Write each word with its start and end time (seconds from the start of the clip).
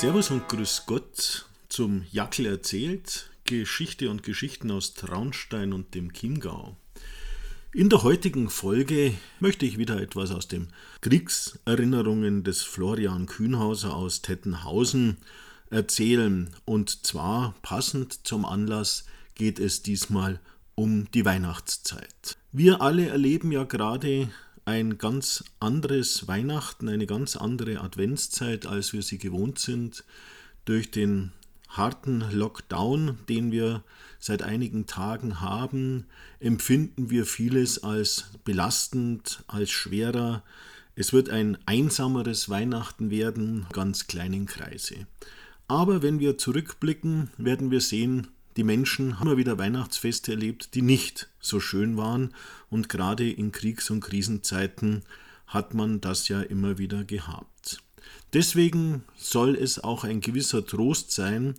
Servus 0.00 0.30
und 0.30 0.46
Grüß 0.50 0.82
Gott 0.84 1.46
zum 1.70 2.04
Jackel 2.12 2.44
erzählt, 2.44 3.30
Geschichte 3.44 4.10
und 4.10 4.22
Geschichten 4.22 4.70
aus 4.70 4.92
Traunstein 4.92 5.72
und 5.72 5.94
dem 5.94 6.12
Chiemgau. 6.12 6.76
In 7.72 7.88
der 7.88 8.02
heutigen 8.02 8.50
Folge 8.50 9.14
möchte 9.40 9.64
ich 9.64 9.78
wieder 9.78 9.98
etwas 9.98 10.32
aus 10.32 10.48
den 10.48 10.68
Kriegserinnerungen 11.00 12.44
des 12.44 12.60
Florian 12.60 13.24
Kühnhauser 13.24 13.96
aus 13.96 14.20
Tettenhausen 14.20 15.16
erzählen. 15.70 16.50
Und 16.66 17.06
zwar 17.06 17.54
passend 17.62 18.26
zum 18.26 18.44
Anlass 18.44 19.06
geht 19.34 19.58
es 19.58 19.82
diesmal 19.82 20.40
um 20.74 21.10
die 21.12 21.24
Weihnachtszeit. 21.24 22.36
Wir 22.52 22.82
alle 22.82 23.08
erleben 23.08 23.50
ja 23.50 23.64
gerade 23.64 24.28
ein 24.66 24.98
ganz 24.98 25.44
anderes 25.60 26.26
Weihnachten, 26.26 26.88
eine 26.88 27.06
ganz 27.06 27.36
andere 27.36 27.80
Adventszeit, 27.80 28.66
als 28.66 28.92
wir 28.92 29.00
sie 29.00 29.16
gewohnt 29.16 29.58
sind. 29.60 30.04
Durch 30.64 30.90
den 30.90 31.32
harten 31.68 32.24
Lockdown, 32.32 33.16
den 33.28 33.52
wir 33.52 33.84
seit 34.18 34.42
einigen 34.42 34.86
Tagen 34.86 35.40
haben, 35.40 36.06
empfinden 36.40 37.10
wir 37.10 37.26
vieles 37.26 37.84
als 37.84 38.30
belastend, 38.44 39.44
als 39.46 39.70
schwerer. 39.70 40.42
Es 40.96 41.12
wird 41.12 41.30
ein 41.30 41.58
einsameres 41.66 42.48
Weihnachten 42.48 43.10
werden, 43.10 43.66
ganz 43.72 44.08
kleinen 44.08 44.46
Kreise. 44.46 45.06
Aber 45.68 46.02
wenn 46.02 46.18
wir 46.18 46.38
zurückblicken, 46.38 47.30
werden 47.38 47.70
wir 47.70 47.80
sehen, 47.80 48.28
die 48.56 48.64
Menschen 48.64 49.18
haben 49.18 49.28
immer 49.28 49.36
wieder 49.36 49.58
Weihnachtsfeste 49.58 50.32
erlebt, 50.32 50.74
die 50.74 50.82
nicht 50.82 51.28
so 51.40 51.60
schön 51.60 51.96
waren 51.96 52.34
und 52.70 52.88
gerade 52.88 53.30
in 53.30 53.52
Kriegs- 53.52 53.90
und 53.90 54.00
Krisenzeiten 54.00 55.02
hat 55.46 55.74
man 55.74 56.00
das 56.00 56.28
ja 56.28 56.40
immer 56.42 56.78
wieder 56.78 57.04
gehabt. 57.04 57.82
Deswegen 58.32 59.04
soll 59.16 59.54
es 59.56 59.78
auch 59.82 60.04
ein 60.04 60.20
gewisser 60.20 60.64
Trost 60.64 61.10
sein, 61.10 61.54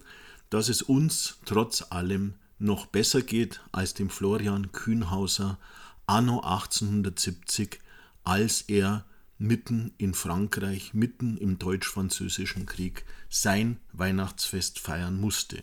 dass 0.50 0.70
es 0.70 0.82
uns 0.82 1.38
trotz 1.46 1.84
allem 1.90 2.34
noch 2.60 2.86
besser 2.88 3.22
geht 3.22 3.62
als 3.72 3.94
dem 3.94 4.10
Florian 4.10 4.72
Kühnhauser 4.72 5.60
anno 6.08 6.40
1870, 6.40 7.80
als 8.24 8.62
er 8.62 9.06
mitten 9.38 9.94
in 9.98 10.14
Frankreich, 10.14 10.94
mitten 10.94 11.38
im 11.38 11.60
deutsch-französischen 11.60 12.66
Krieg 12.66 13.06
sein 13.30 13.78
Weihnachtsfest 13.94 14.80
feiern 14.80 15.20
musste. 15.20 15.62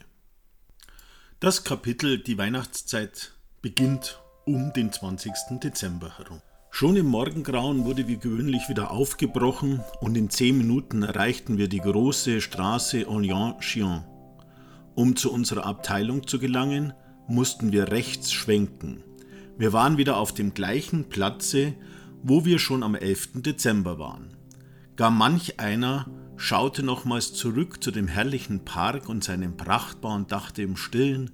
Das 1.45 1.63
Kapitel 1.63 2.17
Die 2.17 2.39
Weihnachtszeit 2.39 3.33
beginnt 3.61 4.19
um 4.45 4.73
den 4.73 4.91
20. 4.91 5.31
Dezember 5.63 6.17
herum. 6.17 6.41
Schon 6.71 6.95
im 6.95 7.05
Morgengrauen 7.05 7.85
wurde 7.85 8.07
wie 8.07 8.17
gewöhnlich 8.17 8.67
wieder 8.67 8.89
aufgebrochen 8.89 9.79
und 10.01 10.17
in 10.17 10.31
zehn 10.31 10.57
Minuten 10.57 11.03
erreichten 11.03 11.59
wir 11.59 11.67
die 11.67 11.81
große 11.81 12.41
Straße 12.41 13.07
Orléans-Chillon. 13.07 14.03
Um 14.95 15.15
zu 15.15 15.31
unserer 15.31 15.67
Abteilung 15.67 16.25
zu 16.25 16.39
gelangen, 16.39 16.93
mussten 17.27 17.71
wir 17.71 17.91
rechts 17.91 18.33
schwenken. 18.33 19.03
Wir 19.55 19.71
waren 19.71 19.99
wieder 19.99 20.17
auf 20.17 20.33
dem 20.33 20.55
gleichen 20.55 21.09
Platze, 21.09 21.75
wo 22.23 22.43
wir 22.45 22.57
schon 22.57 22.81
am 22.81 22.95
11. 22.95 23.43
Dezember 23.43 23.99
waren. 23.99 24.35
Gar 24.95 25.11
manch 25.11 25.59
einer 25.59 26.07
schaute 26.37 26.83
nochmals 26.83 27.33
zurück 27.33 27.83
zu 27.83 27.91
dem 27.91 28.07
herrlichen 28.07 28.65
Park 28.65 29.09
und 29.09 29.23
seinem 29.23 29.57
Prachtbau 29.57 30.13
und 30.13 30.31
dachte 30.31 30.61
im 30.61 30.77
Stillen, 30.77 31.31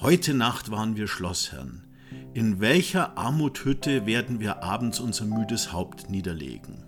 heute 0.00 0.34
Nacht 0.34 0.70
waren 0.70 0.96
wir 0.96 1.08
Schlossherren. 1.08 1.84
In 2.34 2.60
welcher 2.60 3.16
Armuthütte 3.18 4.06
werden 4.06 4.40
wir 4.40 4.62
abends 4.62 5.00
unser 5.00 5.24
müdes 5.24 5.72
Haupt 5.72 6.10
niederlegen? 6.10 6.84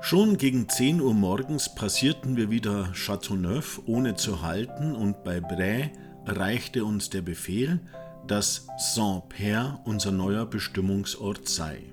Schon 0.00 0.36
gegen 0.36 0.68
10 0.68 1.00
Uhr 1.00 1.14
morgens 1.14 1.74
passierten 1.74 2.36
wir 2.36 2.50
wieder 2.50 2.92
Châteauneuf 2.92 3.80
ohne 3.86 4.16
zu 4.16 4.42
halten 4.42 4.96
und 4.96 5.22
bei 5.22 5.40
Bray 5.40 5.92
erreichte 6.26 6.84
uns 6.84 7.08
der 7.08 7.22
Befehl, 7.22 7.80
dass 8.26 8.66
Saint-Père 8.78 9.78
unser 9.84 10.10
neuer 10.10 10.46
Bestimmungsort 10.46 11.48
sei. 11.48 11.92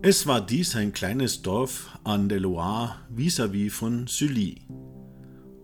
Es 0.00 0.28
war 0.28 0.40
dies 0.40 0.76
ein 0.76 0.92
kleines 0.92 1.42
Dorf 1.42 1.98
an 2.04 2.28
der 2.28 2.38
Loire 2.38 2.94
vis-à-vis 3.10 3.72
von 3.72 4.06
Sully. 4.06 4.62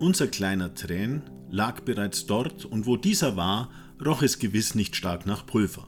Unser 0.00 0.26
kleiner 0.26 0.74
Train 0.74 1.22
lag 1.50 1.82
bereits 1.82 2.26
dort 2.26 2.64
und 2.64 2.84
wo 2.84 2.96
dieser 2.96 3.36
war, 3.36 3.70
roch 4.04 4.22
es 4.22 4.40
gewiss 4.40 4.74
nicht 4.74 4.96
stark 4.96 5.24
nach 5.24 5.46
Pulver. 5.46 5.86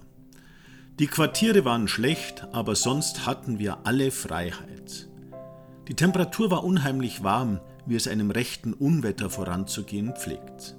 Die 1.00 1.08
Quartiere 1.08 1.64
waren 1.64 1.88
schlecht, 1.88 2.46
aber 2.52 2.76
sonst 2.76 3.26
hatten 3.26 3.58
wir 3.58 3.78
alle 3.84 4.12
Freiheit. 4.12 5.08
Die 5.88 5.94
Temperatur 5.94 6.52
war 6.52 6.62
unheimlich 6.62 7.24
warm, 7.24 7.58
wie 7.84 7.96
es 7.96 8.06
einem 8.06 8.30
rechten 8.30 8.74
Unwetter 8.74 9.28
voranzugehen 9.28 10.14
pflegt. 10.14 10.76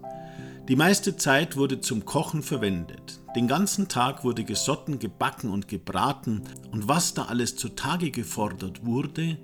Die 0.67 0.75
meiste 0.75 1.15
Zeit 1.15 1.55
wurde 1.55 1.79
zum 1.79 2.03
Kochen 2.03 2.43
verwendet. 2.43 3.21
Den 3.37 3.47
ganzen 3.47 3.87
Tag 3.87 4.25
wurde 4.25 4.43
gesotten, 4.43 4.99
gebacken 4.99 5.49
und 5.49 5.69
gebraten, 5.69 6.41
und 6.71 6.89
was 6.89 7.13
da 7.13 7.25
alles 7.25 7.55
zutage 7.55 8.11
gefordert 8.11 8.85
wurde, 8.85 9.37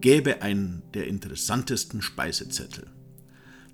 gäbe 0.00 0.42
einen 0.42 0.82
der 0.92 1.06
interessantesten 1.06 2.02
Speisezettel. 2.02 2.88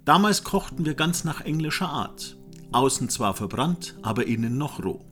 Damals 0.04 0.44
kochten 0.44 0.84
wir 0.84 0.94
ganz 0.94 1.24
nach 1.24 1.40
englischer 1.40 1.88
Art, 1.88 2.36
außen 2.72 3.08
zwar 3.08 3.32
verbrannt, 3.32 3.96
aber 4.02 4.26
innen 4.26 4.58
noch 4.58 4.84
roh. 4.84 5.04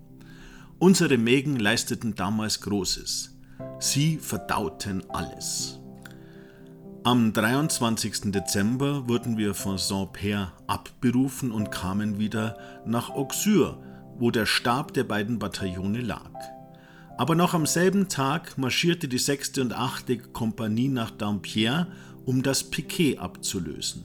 Unsere 0.79 1.17
Mägen 1.17 1.57
leisteten 1.57 2.15
damals 2.15 2.61
Großes. 2.61 3.35
Sie 3.81 4.19
verdauten 4.19 5.09
alles. 5.09 5.81
Am 7.11 7.33
23. 7.33 8.33
Dezember 8.33 9.09
wurden 9.09 9.39
wir 9.39 9.55
von 9.55 9.79
Saint-Père 9.79 10.49
abberufen 10.67 11.53
und 11.53 11.71
kamen 11.71 12.19
wieder 12.19 12.59
nach 12.85 13.09
Auxerre, 13.09 13.83
wo 14.19 14.31
der 14.31 14.45
Stab 14.45 14.93
der 14.93 15.05
beiden 15.05 15.39
Bataillone 15.39 16.03
lag. 16.03 16.31
Aber 17.17 17.35
noch 17.35 17.55
am 17.55 17.65
selben 17.65 18.11
Tag 18.11 18.59
marschierte 18.59 19.09
die 19.09 19.17
6. 19.17 19.57
und 19.57 19.73
8. 19.73 20.35
Kompanie 20.35 20.89
nach 20.89 21.11
Dampierre, 21.11 21.87
um 22.27 22.43
das 22.43 22.65
Piquet 22.65 23.17
abzulösen. 23.17 24.05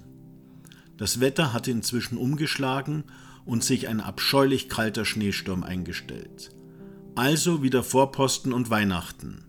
Das 0.96 1.20
Wetter 1.20 1.52
hatte 1.52 1.72
inzwischen 1.72 2.18
umgeschlagen 2.18 3.04
und 3.44 3.66
sich 3.66 3.90
ein 3.90 4.00
abscheulich 4.00 4.70
kalter 4.70 5.04
Schneesturm 5.04 5.64
eingestellt. 5.64 6.52
Also 7.16 7.64
wieder 7.64 7.84
Vorposten 7.84 8.54
und 8.54 8.70
Weihnachten. 8.70 9.44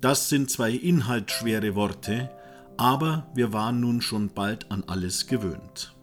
Das 0.00 0.28
sind 0.28 0.48
zwei 0.48 0.70
inhaltsschwere 0.70 1.74
Worte, 1.74 2.30
aber 2.76 3.26
wir 3.34 3.52
waren 3.52 3.80
nun 3.80 4.00
schon 4.00 4.30
bald 4.30 4.70
an 4.70 4.84
alles 4.86 5.26
gewöhnt. 5.26 5.94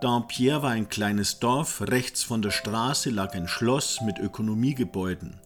Dampierre 0.00 0.62
war 0.62 0.70
ein 0.70 0.88
kleines 0.88 1.38
Dorf, 1.38 1.80
rechts 1.82 2.24
von 2.24 2.42
der 2.42 2.50
Straße 2.50 3.10
lag 3.10 3.34
ein 3.34 3.46
Schloss 3.46 4.00
mit 4.00 4.18
Ökonomiegebäuden. 4.18 5.38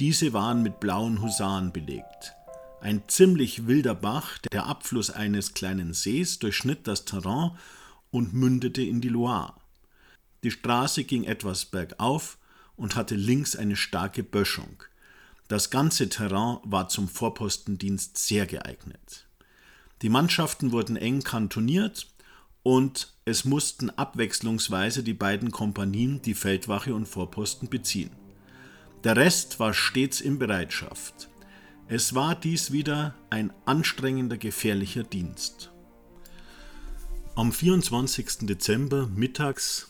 Diese 0.00 0.32
waren 0.32 0.62
mit 0.62 0.80
blauen 0.80 1.22
Husaren 1.22 1.72
belegt. 1.72 2.34
Ein 2.80 3.02
ziemlich 3.06 3.68
wilder 3.68 3.94
Bach, 3.94 4.38
der 4.50 4.66
Abfluss 4.66 5.10
eines 5.10 5.54
kleinen 5.54 5.94
Sees, 5.94 6.40
durchschnitt 6.40 6.88
das 6.88 7.04
Terrain 7.04 7.52
und 8.10 8.34
mündete 8.34 8.82
in 8.82 9.00
die 9.00 9.08
Loire. 9.08 9.54
Die 10.42 10.50
Straße 10.50 11.04
ging 11.04 11.22
etwas 11.22 11.66
bergauf 11.66 12.38
und 12.74 12.96
hatte 12.96 13.14
links 13.14 13.54
eine 13.54 13.76
starke 13.76 14.24
Böschung. 14.24 14.82
Das 15.46 15.70
ganze 15.70 16.08
Terrain 16.08 16.58
war 16.64 16.88
zum 16.88 17.08
Vorpostendienst 17.08 18.18
sehr 18.18 18.46
geeignet. 18.46 19.28
Die 20.02 20.08
Mannschaften 20.08 20.72
wurden 20.72 20.96
eng 20.96 21.22
kantoniert 21.22 22.08
und 22.64 23.14
es 23.24 23.44
mussten 23.44 23.90
abwechslungsweise 23.90 25.04
die 25.04 25.14
beiden 25.14 25.52
Kompanien 25.52 26.20
die 26.22 26.34
Feldwache 26.34 26.94
und 26.94 27.06
Vorposten 27.06 27.68
beziehen. 27.68 28.10
Der 29.04 29.16
Rest 29.16 29.60
war 29.60 29.74
stets 29.74 30.20
in 30.20 30.38
Bereitschaft. 30.38 31.28
Es 31.88 32.14
war 32.14 32.34
dies 32.34 32.72
wieder 32.72 33.14
ein 33.30 33.52
anstrengender, 33.64 34.36
gefährlicher 34.36 35.04
Dienst. 35.04 35.70
Am 37.34 37.52
24. 37.52 38.46
Dezember 38.46 39.06
mittags, 39.06 39.88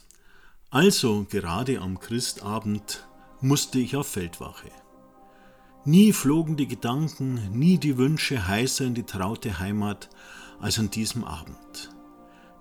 also 0.70 1.26
gerade 1.28 1.81
am 1.81 2.00
Christabend, 2.00 3.06
musste 3.40 3.78
ich 3.78 3.96
auf 3.96 4.08
Feldwache. 4.08 4.70
Nie 5.84 6.12
flogen 6.12 6.56
die 6.56 6.69
Gedanken, 6.69 7.40
nie 7.58 7.76
die 7.76 7.99
Wünsche 7.99 8.46
heißer 8.46 8.84
in 8.84 8.94
die 8.94 9.02
traute 9.02 9.58
Heimat 9.58 10.11
als 10.61 10.79
an 10.79 10.90
diesem 10.90 11.25
Abend. 11.25 11.90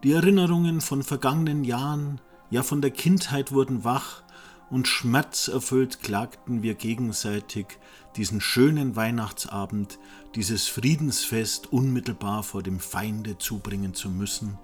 Die 0.04 0.14
Erinnerungen 0.14 0.82
von 0.82 1.04
vergangenen 1.04 1.64
Jahren, 1.64 2.20
ja 2.50 2.64
von 2.64 2.82
der 2.82 2.90
Kindheit 2.90 3.52
wurden 3.52 3.84
wach, 3.84 4.24
und 4.72 4.88
schmerzerfüllt 4.88 6.02
klagten 6.02 6.64
wir 6.64 6.74
gegenseitig, 6.74 7.78
diesen 8.16 8.42
schönen 8.42 8.96
Weihnachtsabend, 8.96 10.00
dieses 10.34 10.68
Friedensfest 10.68 11.72
unmittelbar 11.72 12.42
vor 12.42 12.64
dem 12.64 12.80
Feinde 12.80 13.38
zubringen 13.38 13.94
zu 13.94 14.10
müssen, 14.10 14.58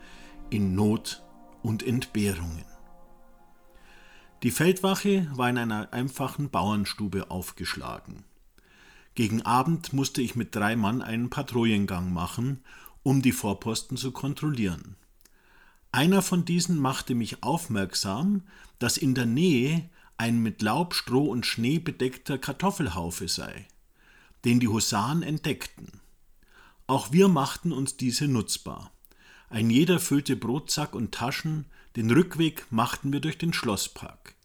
in 0.50 0.74
Not 0.74 1.22
und 1.62 1.84
Entbehrungen. 1.84 2.66
Die 4.42 4.52
Feldwache 4.52 5.28
war 5.36 5.50
in 5.50 5.60
einer 5.60 5.94
einfachen 5.94 6.50
Bauernstube 6.50 7.30
aufgeschlagen. 7.30 8.24
Gegen 9.18 9.42
Abend 9.42 9.94
musste 9.94 10.22
ich 10.22 10.36
mit 10.36 10.56
drei 10.56 10.76
Mann 10.76 11.02
einen 11.02 11.32
Patrouillengang 11.32 12.14
machen, 12.14 12.60
um 13.02 13.24
die 13.24 13.32
Vorposten 13.32 13.98
zu 13.98 14.12
kontrollieren. 14.12 14.96
Einer 15.92 16.22
von 16.22 16.46
diesen 16.46 16.78
machte 16.78 17.16
mich 17.16 17.42
aufmerksam, 17.42 18.44
dass 18.78 18.96
in 18.96 19.16
der 19.16 19.26
Nähe 19.26 19.90
ein 20.20 20.44
mit 20.44 20.62
Laub, 20.62 20.94
Stroh 20.94 21.32
und 21.32 21.48
Schnee 21.48 21.80
bedeckter 21.80 22.38
Kartoffelhaufe 22.38 23.28
sei, 23.28 23.66
den 24.46 24.60
die 24.60 24.68
Husaren 24.68 25.24
entdeckten. 25.24 26.00
Auch 26.86 27.12
wir 27.12 27.28
machten 27.28 27.72
uns 27.72 27.98
diese 27.98 28.28
nutzbar. 28.28 28.92
Ein 29.50 29.72
jeder 29.72 30.00
füllte 30.00 30.36
Brotsack 30.36 30.94
und 30.94 31.12
Taschen, 31.12 31.66
den 31.96 32.12
Rückweg 32.12 32.68
machten 32.70 33.12
wir 33.12 33.20
durch 33.20 33.40
den 33.40 33.52
Schlosspark. 33.52 34.36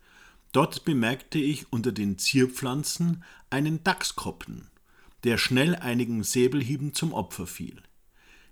Dort 0.53 0.85
bemerkte 0.85 1.39
ich 1.39 1.73
unter 1.73 1.93
den 1.93 2.19
Zierpflanzen 2.19 3.25
einen 3.51 3.83
Dachskoppen, 3.83 4.69
der 5.25 5.39
schnell 5.39 5.75
einigen 5.77 6.23
Säbelhieben 6.23 6.93
zum 6.93 7.15
Opfer 7.15 7.47
fiel. 7.47 7.83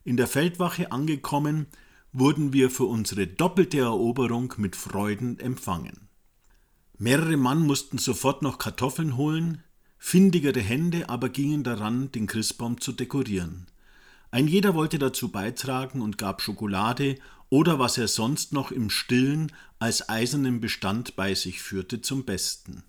In 0.04 0.16
der 0.16 0.26
Feldwache 0.26 0.92
angekommen, 0.92 1.66
wurden 2.12 2.52
wir 2.52 2.70
für 2.70 2.84
unsere 2.84 3.26
doppelte 3.26 3.78
Eroberung 3.78 4.54
mit 4.56 4.76
Freuden 4.76 5.38
empfangen. 5.38 6.08
Mehrere 6.98 7.36
Mann 7.36 7.66
mussten 7.66 7.98
sofort 7.98 8.42
noch 8.42 8.58
Kartoffeln 8.58 9.16
holen, 9.16 9.62
findigere 9.98 10.60
Hände 10.60 11.08
aber 11.08 11.28
gingen 11.28 11.62
daran, 11.62 12.10
den 12.12 12.26
Christbaum 12.26 12.80
zu 12.80 12.92
dekorieren. 12.92 13.66
Ein 14.30 14.48
jeder 14.48 14.74
wollte 14.74 14.98
dazu 14.98 15.30
beitragen 15.30 16.02
und 16.02 16.18
gab 16.18 16.40
Schokolade 16.40 17.16
oder 17.50 17.78
was 17.78 17.98
er 17.98 18.08
sonst 18.08 18.52
noch 18.52 18.70
im 18.70 18.88
Stillen 18.88 19.52
als 19.78 20.08
eisernen 20.08 20.60
Bestand 20.60 21.16
bei 21.16 21.34
sich 21.34 21.60
führte, 21.60 22.00
zum 22.00 22.24
Besten. 22.24 22.84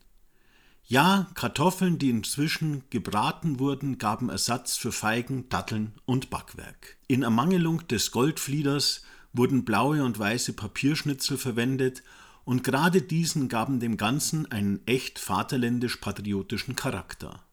Ja, 0.86 1.28
Kartoffeln, 1.36 1.98
die 1.98 2.10
inzwischen 2.10 2.84
gebraten 2.90 3.60
wurden, 3.60 3.98
gaben 3.98 4.30
Ersatz 4.30 4.78
für 4.78 4.92
Feigen, 4.92 5.50
Datteln 5.50 5.94
und 6.06 6.30
Backwerk. 6.30 6.98
In 7.08 7.24
Ermangelung 7.24 7.88
des 7.88 8.12
Goldflieders 8.12 9.04
wurden 9.34 9.66
blaue 9.66 10.04
und 10.04 10.18
weiße 10.20 10.54
Papierschnitzel 10.54 11.38
verwendet, 11.38 12.04
und 12.44 12.64
gerade 12.64 13.04
diesen 13.04 13.50
gaben 13.50 13.80
dem 13.80 13.98
Ganzen 13.98 14.52
einen 14.52 14.86
echt 14.88 15.20
vaterländisch-patriotischen 15.20 16.76
Charakter. 16.76 17.44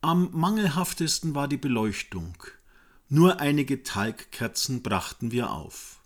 Am 0.00 0.28
mangelhaftesten 0.32 1.34
war 1.34 1.46
die 1.46 1.56
Beleuchtung. 1.56 2.34
Nur 3.12 3.40
einige 3.40 3.82
Talgkerzen 3.82 4.82
brachten 4.82 5.32
wir 5.32 5.50
auf. 5.50 5.98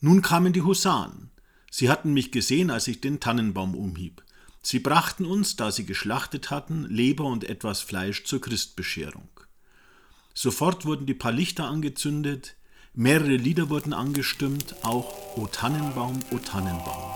Nun 0.00 0.20
kamen 0.20 0.52
die 0.52 0.62
Husaren. 0.62 1.30
Sie 1.70 1.88
hatten 1.88 2.12
mich 2.12 2.32
gesehen, 2.32 2.70
als 2.70 2.88
ich 2.88 3.00
den 3.00 3.20
Tannenbaum 3.20 3.76
umhieb. 3.76 4.24
Sie 4.60 4.80
brachten 4.80 5.24
uns, 5.24 5.54
da 5.54 5.70
sie 5.70 5.86
geschlachtet 5.86 6.50
hatten, 6.50 6.86
Leber 6.86 7.22
und 7.22 7.44
etwas 7.44 7.82
Fleisch 7.82 8.24
zur 8.24 8.40
Christbescherung. 8.40 9.28
Sofort 10.34 10.84
wurden 10.86 11.06
die 11.06 11.14
paar 11.14 11.30
Lichter 11.30 11.68
angezündet, 11.68 12.56
mehrere 12.94 13.36
Lieder 13.36 13.70
wurden 13.70 13.92
angestimmt, 13.92 14.74
auch 14.82 15.36
O 15.36 15.46
Tannenbaum, 15.46 16.18
O 16.32 16.38
Tannenbaum. 16.38 17.12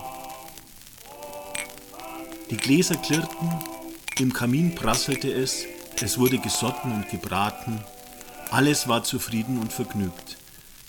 Die 2.51 2.57
Gläser 2.57 2.95
klirrten, 2.95 3.51
im 4.21 4.33
Kamin 4.33 4.77
prasselte 4.77 5.33
es, 5.33 5.65
es 6.01 6.19
wurde 6.19 6.39
gesotten 6.39 6.93
und 6.93 7.11
gebraten, 7.11 7.85
alles 8.53 8.87
war 8.87 9.03
zufrieden 9.03 9.59
und 9.59 9.73
vergnügt. 9.73 10.37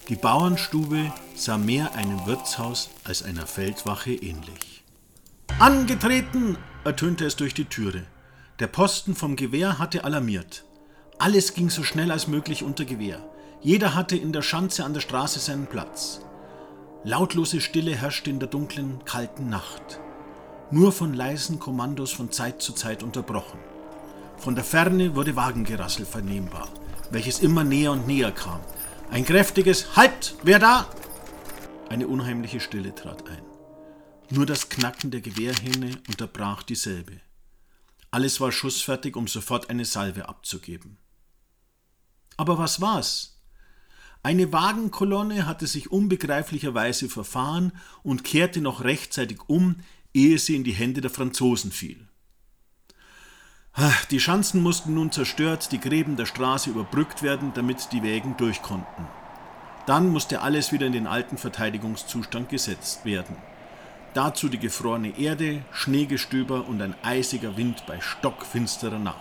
Die 0.10 0.15
Bauernstube 0.15 1.13
sah 1.33 1.57
mehr 1.57 1.95
einem 1.95 2.25
Wirtshaus 2.25 2.89
als 3.06 3.24
einer 3.24 3.48
Feldwache 3.48 4.12
ähnlich. 4.12 4.83
Angetreten! 5.60 6.57
ertönte 6.83 7.25
es 7.25 7.38
durch 7.38 7.54
die 7.54 7.65
Türe. 7.65 8.04
Der 8.60 8.68
Posten 8.68 9.15
vom 9.15 9.38
Gewehr 9.38 9.80
hatte 9.80 10.04
alarmiert. 10.04 10.65
Alles 11.19 11.54
ging 11.54 11.69
so 11.69 11.83
schnell 11.83 12.12
als 12.12 12.27
möglich 12.27 12.63
unter 12.63 12.83
Gewehr. 12.83 13.19
Jeder 13.62 13.95
hatte 13.95 14.18
in 14.18 14.33
der 14.33 14.42
Schanze 14.42 14.83
an 14.83 14.94
der 14.94 15.00
Straße 15.00 15.39
seinen 15.39 15.68
Platz. 15.68 16.19
Lautlose 17.06 17.62
Stille 17.62 17.95
herrschte 17.95 18.30
in 18.30 18.39
der 18.39 18.50
dunklen, 18.50 19.06
kalten 19.06 19.50
Nacht. 19.50 20.01
Nur 20.69 20.92
von 20.92 21.13
leisen 21.13 21.59
Kommandos 21.59 22.12
von 22.12 22.30
Zeit 22.30 22.62
zu 22.62 22.74
Zeit 22.74 23.04
unterbrochen. 23.04 23.59
Von 24.38 24.56
der 24.56 24.66
Ferne 24.66 25.16
wurde 25.16 25.38
Wagengerassel 25.38 26.06
vernehmbar, 26.06 26.68
welches 27.13 27.39
immer 27.39 27.63
näher 27.63 27.92
und 27.92 28.07
näher 28.07 28.31
kam. 28.31 28.60
Ein 29.12 29.25
kräftiges 29.25 29.95
Halt! 29.95 30.36
Wer 30.44 30.60
da? 30.60 30.89
Eine 31.89 32.07
unheimliche 32.07 32.60
Stille 32.60 32.95
trat 32.95 33.30
ein. 33.30 33.44
Nur 34.31 34.48
das 34.48 34.69
Knacken 34.69 35.12
der 35.12 35.21
Gewehrhähne 35.21 36.00
unterbrach 36.07 36.63
dieselbe. 36.63 37.19
Alles 38.10 38.42
war 38.42 38.51
schussfertig, 38.51 39.15
um 39.15 39.27
sofort 39.27 39.69
eine 39.69 39.86
Salve 39.86 40.27
abzugeben. 40.27 40.98
Aber 42.36 42.57
was 42.57 42.81
war's? 42.81 43.39
Eine 44.24 44.51
Wagenkolonne 44.51 45.45
hatte 45.45 45.68
sich 45.68 45.92
unbegreiflicherweise 45.92 47.09
verfahren 47.09 47.74
und 48.01 48.24
kehrte 48.24 48.62
noch 48.62 48.83
rechtzeitig 48.83 49.39
um, 49.48 49.75
ehe 50.13 50.39
sie 50.39 50.56
in 50.56 50.63
die 50.63 50.71
Hände 50.74 51.01
der 51.01 51.12
Franzosen 51.12 51.71
fiel. 51.71 52.07
Die 54.12 54.20
Schanzen 54.20 54.62
mussten 54.62 54.94
nun 54.94 55.12
zerstört, 55.12 55.72
die 55.72 55.80
Gräben 55.80 56.16
der 56.16 56.28
Straße 56.28 56.70
überbrückt 56.70 57.24
werden, 57.24 57.54
damit 57.56 57.92
die 57.92 58.04
Wägen 58.04 58.38
durch 58.38 58.62
konnten. 58.62 59.08
Dann 59.88 60.10
musste 60.10 60.42
alles 60.42 60.72
wieder 60.72 60.86
in 60.86 60.94
den 60.94 61.08
alten 61.08 61.38
Verteidigungszustand 61.38 62.50
gesetzt 62.50 63.04
werden. 63.04 63.36
Dazu 64.14 64.48
die 64.48 64.60
gefrorene 64.60 65.18
Erde, 65.18 65.64
Schneegestöber 65.72 66.68
und 66.68 66.84
ein 66.84 66.94
eisiger 67.02 67.58
Wind 67.58 67.88
bei 67.88 68.00
stockfinsterer 68.00 69.00
Nacht. 69.00 69.18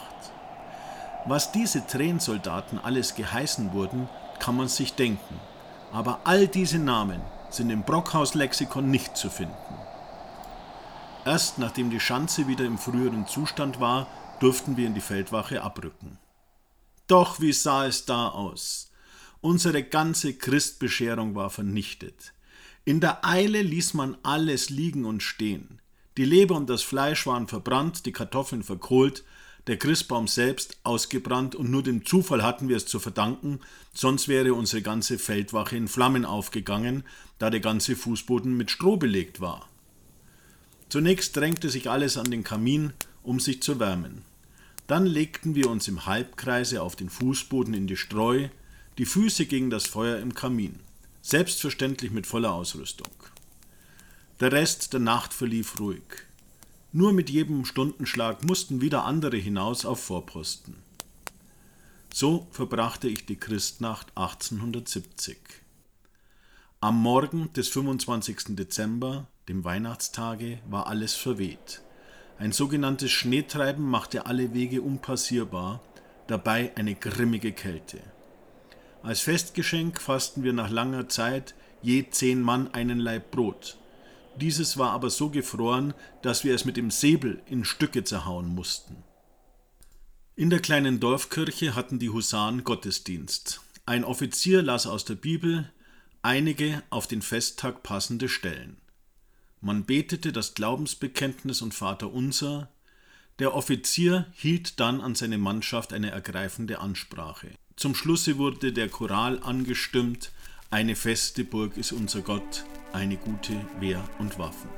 Was 1.24 1.50
diese 1.52 1.86
Tränensoldaten 1.86 2.78
alles 2.78 3.14
geheißen 3.14 3.72
wurden, 3.72 4.08
kann 4.38 4.56
man 4.56 4.68
sich 4.68 4.92
denken, 4.92 5.40
aber 5.92 6.20
all 6.24 6.46
diese 6.46 6.78
Namen 6.78 7.22
sind 7.48 7.70
im 7.70 7.84
Brockhaus-Lexikon 7.84 8.90
nicht 8.90 9.16
zu 9.16 9.30
finden. 9.30 9.54
Erst 11.24 11.58
nachdem 11.58 11.88
die 11.90 12.00
Schanze 12.00 12.48
wieder 12.48 12.64
im 12.64 12.76
früheren 12.76 13.26
Zustand 13.26 13.80
war, 13.80 14.08
durften 14.42 14.76
wir 14.76 14.86
in 14.86 14.94
die 14.94 15.00
Feldwache 15.00 15.62
abrücken. 15.62 16.18
Doch 17.06 17.40
wie 17.40 17.52
sah 17.52 17.86
es 17.86 18.06
da 18.06 18.28
aus? 18.28 18.90
Unsere 19.40 19.84
ganze 19.84 20.34
Christbescherung 20.34 21.34
war 21.34 21.50
vernichtet. 21.50 22.32
In 22.84 23.00
der 23.00 23.24
Eile 23.24 23.62
ließ 23.62 23.94
man 23.94 24.16
alles 24.24 24.68
liegen 24.68 25.04
und 25.04 25.22
stehen. 25.22 25.80
Die 26.16 26.24
Leber 26.24 26.56
und 26.56 26.68
das 26.68 26.82
Fleisch 26.82 27.26
waren 27.26 27.46
verbrannt, 27.46 28.04
die 28.04 28.12
Kartoffeln 28.12 28.64
verkohlt, 28.64 29.24
der 29.68 29.78
Christbaum 29.78 30.26
selbst 30.26 30.76
ausgebrannt 30.82 31.54
und 31.54 31.70
nur 31.70 31.84
dem 31.84 32.04
Zufall 32.04 32.42
hatten 32.42 32.68
wir 32.68 32.76
es 32.76 32.86
zu 32.86 32.98
verdanken, 32.98 33.60
sonst 33.94 34.26
wäre 34.26 34.54
unsere 34.54 34.82
ganze 34.82 35.18
Feldwache 35.20 35.76
in 35.76 35.86
Flammen 35.86 36.24
aufgegangen, 36.24 37.04
da 37.38 37.48
der 37.48 37.60
ganze 37.60 37.94
Fußboden 37.94 38.56
mit 38.56 38.72
Stroh 38.72 38.96
belegt 38.96 39.40
war. 39.40 39.68
Zunächst 40.88 41.36
drängte 41.36 41.70
sich 41.70 41.88
alles 41.88 42.16
an 42.16 42.30
den 42.30 42.42
Kamin, 42.42 42.92
um 43.22 43.38
sich 43.38 43.62
zu 43.62 43.78
wärmen. 43.78 44.24
Dann 44.92 45.06
legten 45.06 45.54
wir 45.54 45.70
uns 45.70 45.88
im 45.88 46.04
Halbkreise 46.04 46.82
auf 46.82 46.96
den 46.96 47.08
Fußboden 47.08 47.72
in 47.72 47.86
die 47.86 47.96
Streu, 47.96 48.50
die 48.98 49.06
Füße 49.06 49.46
gegen 49.46 49.70
das 49.70 49.86
Feuer 49.86 50.18
im 50.18 50.34
Kamin 50.34 50.80
selbstverständlich 51.22 52.10
mit 52.10 52.26
voller 52.26 52.52
Ausrüstung. 52.52 53.08
Der 54.40 54.52
Rest 54.52 54.92
der 54.92 55.00
Nacht 55.00 55.32
verlief 55.32 55.80
ruhig. 55.80 56.02
Nur 56.92 57.14
mit 57.14 57.30
jedem 57.30 57.64
Stundenschlag 57.64 58.44
mussten 58.44 58.82
wieder 58.82 59.06
andere 59.06 59.38
hinaus 59.38 59.86
auf 59.86 60.04
Vorposten. 60.04 60.76
So 62.12 62.46
verbrachte 62.50 63.08
ich 63.08 63.24
die 63.24 63.36
Christnacht 63.36 64.08
1870. 64.14 65.38
Am 66.82 67.00
Morgen 67.00 67.50
des 67.54 67.70
25. 67.70 68.56
Dezember, 68.56 69.26
dem 69.48 69.64
Weihnachtstage, 69.64 70.58
war 70.68 70.86
alles 70.86 71.14
verweht. 71.14 71.80
Ein 72.38 72.52
sogenanntes 72.52 73.10
Schneetreiben 73.10 73.84
machte 73.84 74.26
alle 74.26 74.54
Wege 74.54 74.82
unpassierbar, 74.82 75.80
dabei 76.26 76.72
eine 76.76 76.94
grimmige 76.94 77.52
Kälte. 77.52 78.00
Als 79.02 79.20
Festgeschenk 79.20 80.00
fassten 80.00 80.44
wir 80.44 80.52
nach 80.52 80.70
langer 80.70 81.08
Zeit 81.08 81.54
je 81.82 82.08
zehn 82.10 82.40
Mann 82.40 82.72
einen 82.72 82.98
Laib 82.98 83.30
Brot. 83.30 83.78
Dieses 84.40 84.78
war 84.78 84.90
aber 84.90 85.10
so 85.10 85.28
gefroren, 85.28 85.94
dass 86.22 86.44
wir 86.44 86.54
es 86.54 86.64
mit 86.64 86.76
dem 86.76 86.90
Säbel 86.90 87.42
in 87.46 87.64
Stücke 87.64 88.04
zerhauen 88.04 88.54
mussten. 88.54 89.02
In 90.34 90.48
der 90.48 90.60
kleinen 90.60 91.00
Dorfkirche 91.00 91.74
hatten 91.74 91.98
die 91.98 92.08
Husaren 92.08 92.64
Gottesdienst. 92.64 93.60
Ein 93.84 94.04
Offizier 94.04 94.62
las 94.62 94.86
aus 94.86 95.04
der 95.04 95.16
Bibel 95.16 95.70
einige 96.22 96.82
auf 96.88 97.06
den 97.06 97.20
Festtag 97.20 97.82
passende 97.82 98.28
Stellen. 98.28 98.81
Man 99.64 99.84
betete 99.84 100.32
das 100.32 100.54
Glaubensbekenntnis 100.54 101.62
und 101.62 101.72
Vaterunser. 101.72 102.68
Der 103.38 103.54
Offizier 103.54 104.26
hielt 104.32 104.80
dann 104.80 105.00
an 105.00 105.14
seine 105.14 105.38
Mannschaft 105.38 105.92
eine 105.92 106.10
ergreifende 106.10 106.80
Ansprache. 106.80 107.48
Zum 107.76 107.94
Schlusse 107.94 108.38
wurde 108.38 108.72
der 108.72 108.88
Choral 108.88 109.40
angestimmt, 109.40 110.32
eine 110.70 110.96
feste 110.96 111.44
Burg 111.44 111.76
ist 111.76 111.92
unser 111.92 112.22
Gott, 112.22 112.64
eine 112.92 113.16
gute 113.16 113.54
Wehr 113.78 114.02
und 114.18 114.38
Waffen. 114.38 114.68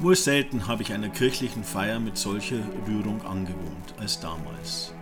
Wohl 0.00 0.14
selten 0.14 0.66
habe 0.66 0.82
ich 0.82 0.92
einer 0.92 1.08
kirchlichen 1.08 1.64
Feier 1.64 1.98
mit 1.98 2.18
solcher 2.18 2.60
Rührung 2.86 3.22
angewohnt 3.22 3.94
als 3.98 4.20
damals. 4.20 4.92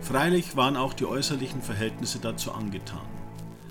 Freilich 0.00 0.56
waren 0.56 0.76
auch 0.76 0.94
die 0.94 1.04
äußerlichen 1.04 1.60
Verhältnisse 1.60 2.20
dazu 2.20 2.52
angetan. 2.52 3.17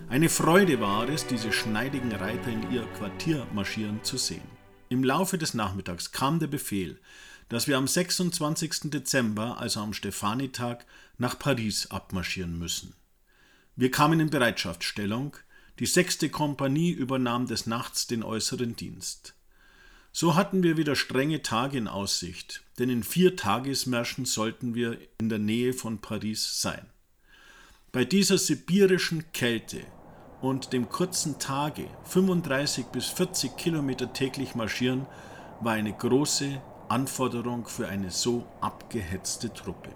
Eine 0.09 0.29
Freude 0.29 0.79
war 0.79 1.09
es, 1.09 1.27
diese 1.27 1.51
schneidigen 1.51 2.13
Reiter 2.13 2.47
in 2.47 2.71
ihr 2.71 2.83
Quartier 2.97 3.45
marschieren 3.53 4.05
zu 4.05 4.15
sehen. 4.15 4.47
Im 4.87 5.03
Laufe 5.03 5.37
des 5.37 5.53
Nachmittags 5.53 6.13
kam 6.13 6.39
der 6.39 6.47
Befehl, 6.47 6.97
dass 7.49 7.67
wir 7.67 7.77
am 7.77 7.87
26. 7.87 8.89
Dezember, 8.89 9.59
also 9.59 9.81
am 9.81 9.91
Stefanitag, 9.91 10.85
nach 11.17 11.37
Paris 11.37 11.91
abmarschieren 11.91 12.57
müssen. 12.57 12.93
Wir 13.75 13.91
kamen 13.91 14.21
in 14.21 14.29
Bereitschaftsstellung, 14.29 15.35
die 15.79 15.85
sechste 15.85 16.29
Kompanie 16.29 16.91
übernahm 16.91 17.45
des 17.45 17.67
Nachts 17.67 18.07
den 18.07 18.23
äußeren 18.23 18.77
Dienst. 18.77 19.35
So 20.13 20.35
hatten 20.35 20.63
wir 20.63 20.77
wieder 20.77 20.95
strenge 20.95 21.41
Tage 21.41 21.77
in 21.77 21.89
Aussicht, 21.89 22.63
denn 22.79 22.89
in 22.89 23.03
vier 23.03 23.35
Tagesmärschen 23.35 24.23
sollten 24.23 24.73
wir 24.73 24.97
in 25.19 25.27
der 25.27 25.39
Nähe 25.39 25.73
von 25.73 25.99
Paris 25.99 26.61
sein. 26.61 26.85
Bei 27.91 28.05
dieser 28.05 28.37
sibirischen 28.37 29.31
Kälte 29.33 29.85
und 30.41 30.73
dem 30.73 30.89
kurzen 30.89 31.39
Tage 31.39 31.87
35 32.05 32.87
bis 32.87 33.07
40 33.07 33.57
Kilometer 33.57 34.13
täglich 34.13 34.55
marschieren, 34.55 35.05
war 35.61 35.73
eine 35.73 35.93
große 35.93 36.61
Anforderung 36.89 37.67
für 37.67 37.87
eine 37.87 38.11
so 38.11 38.45
abgehetzte 38.61 39.53
Truppe. 39.53 39.89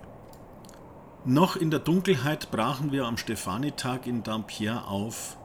Noch 1.24 1.55
in 1.55 1.69
der 1.69 1.79
Dunkelheit 1.79 2.50
brachen 2.50 2.91
wir 2.91 3.05
am 3.05 3.17
Stefanitag 3.17 4.07
in 4.07 4.24
Dampierre 4.24 4.88
auf. 4.88 5.38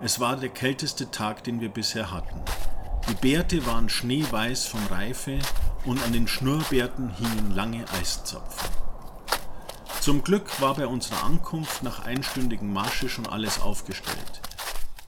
Es 0.00 0.20
war 0.20 0.36
der 0.36 0.50
kälteste 0.50 1.10
Tag, 1.10 1.42
den 1.44 1.60
wir 1.60 1.70
bisher 1.70 2.12
hatten. 2.12 2.42
Die 3.08 3.14
Bärte 3.14 3.66
waren 3.66 3.88
schneeweiß 3.88 4.66
von 4.66 4.84
Reife 4.90 5.38
und 5.86 6.02
an 6.04 6.12
den 6.12 6.28
Schnurrbärten 6.28 7.08
hingen 7.08 7.54
lange 7.54 7.84
Eiszapfen. 7.98 8.87
Zum 10.00 10.22
Glück 10.22 10.60
war 10.60 10.74
bei 10.74 10.86
unserer 10.86 11.24
Ankunft 11.24 11.82
nach 11.82 12.04
einstündigen 12.04 12.72
Marsche 12.72 13.08
schon 13.08 13.26
alles 13.26 13.60
aufgestellt. 13.60 14.40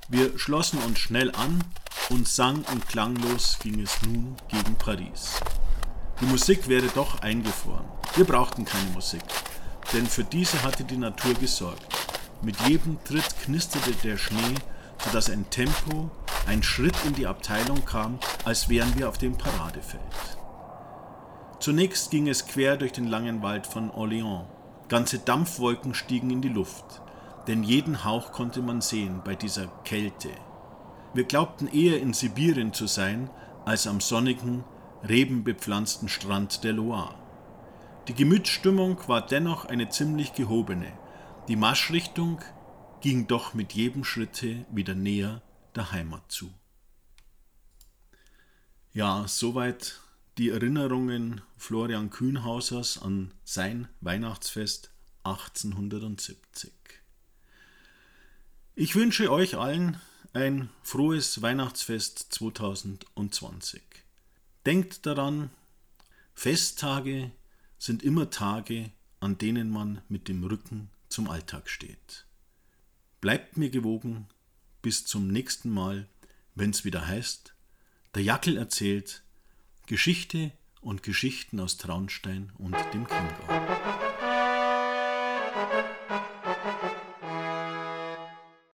Wir 0.08 0.36
schlossen 0.38 0.78
uns 0.80 0.98
schnell 0.98 1.30
an 1.36 1.62
und 2.10 2.28
sang 2.28 2.64
und 2.72 2.88
klanglos 2.88 3.58
ging 3.62 3.80
es 3.80 4.02
nun 4.02 4.36
gegen 4.48 4.74
Paris. 4.74 5.40
Die 6.20 6.26
Musik 6.26 6.68
wäre 6.68 6.88
doch 6.88 7.20
eingefroren. 7.22 7.86
Wir 8.16 8.24
brauchten 8.24 8.64
keine 8.64 8.90
Musik, 8.90 9.22
denn 9.92 10.06
für 10.06 10.24
diese 10.24 10.62
hatte 10.64 10.84
die 10.84 10.98
Natur 10.98 11.34
gesorgt. 11.34 11.86
Mit 12.42 12.60
jedem 12.62 13.02
Tritt 13.04 13.38
knisterte 13.44 13.92
der 13.92 14.18
Schnee, 14.18 14.54
sodass 15.04 15.30
ein 15.30 15.48
Tempo, 15.50 16.10
ein 16.46 16.62
Schritt 16.62 16.96
in 17.06 17.14
die 17.14 17.28
Abteilung 17.28 17.84
kam, 17.84 18.18
als 18.44 18.68
wären 18.68 18.98
wir 18.98 19.08
auf 19.08 19.18
dem 19.18 19.38
Paradefeld. 19.38 20.02
Zunächst 21.60 22.10
ging 22.10 22.28
es 22.28 22.46
quer 22.46 22.76
durch 22.76 22.92
den 22.92 23.06
langen 23.06 23.42
Wald 23.42 23.66
von 23.66 23.90
Orléans. 23.90 24.46
Ganze 24.90 25.20
Dampfwolken 25.20 25.94
stiegen 25.94 26.30
in 26.30 26.42
die 26.42 26.48
Luft, 26.48 27.00
denn 27.46 27.62
jeden 27.62 28.04
Hauch 28.04 28.32
konnte 28.32 28.60
man 28.60 28.80
sehen 28.80 29.22
bei 29.24 29.36
dieser 29.36 29.68
Kälte. 29.84 30.30
Wir 31.14 31.22
glaubten 31.22 31.68
eher 31.68 32.00
in 32.00 32.12
Sibirien 32.12 32.72
zu 32.72 32.88
sein, 32.88 33.30
als 33.64 33.86
am 33.86 34.00
sonnigen, 34.00 34.64
rebenbepflanzten 35.04 36.08
Strand 36.08 36.64
der 36.64 36.72
Loire. 36.72 37.14
Die 38.08 38.14
Gemütsstimmung 38.14 38.98
war 39.06 39.24
dennoch 39.24 39.64
eine 39.64 39.90
ziemlich 39.90 40.32
gehobene. 40.32 40.90
Die 41.46 41.54
Marschrichtung 41.54 42.40
ging 43.00 43.28
doch 43.28 43.54
mit 43.54 43.72
jedem 43.72 44.02
Schritte 44.02 44.66
wieder 44.72 44.96
näher 44.96 45.40
der 45.76 45.92
Heimat 45.92 46.32
zu. 46.32 46.50
Ja, 48.92 49.22
soweit 49.28 50.00
die 50.40 50.48
Erinnerungen 50.48 51.42
Florian 51.58 52.08
Kühnhausers 52.08 52.96
an 52.96 53.34
sein 53.44 53.88
Weihnachtsfest 54.00 54.90
1870. 55.22 56.72
Ich 58.74 58.94
wünsche 58.94 59.30
euch 59.30 59.58
allen 59.58 60.00
ein 60.32 60.70
frohes 60.82 61.42
Weihnachtsfest 61.42 62.32
2020. 62.32 63.82
Denkt 64.64 65.04
daran, 65.04 65.50
Festtage 66.32 67.32
sind 67.76 68.02
immer 68.02 68.30
Tage, 68.30 68.92
an 69.20 69.36
denen 69.36 69.68
man 69.68 70.00
mit 70.08 70.26
dem 70.26 70.42
Rücken 70.42 70.88
zum 71.10 71.28
Alltag 71.28 71.68
steht. 71.68 72.24
Bleibt 73.20 73.58
mir 73.58 73.68
gewogen, 73.68 74.26
bis 74.80 75.04
zum 75.04 75.28
nächsten 75.28 75.68
Mal, 75.68 76.08
wenn's 76.54 76.86
wieder 76.86 77.06
heißt, 77.06 77.52
der 78.14 78.22
Jackel 78.22 78.56
erzählt, 78.56 79.22
Geschichte 79.90 80.52
und 80.80 81.02
Geschichten 81.02 81.58
aus 81.58 81.76
Traunstein 81.76 82.52
und 82.58 82.76
dem 82.94 83.08
Chiemgau. 83.08 83.79